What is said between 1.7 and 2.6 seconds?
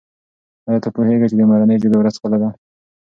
ژبې ورځ کله ده؟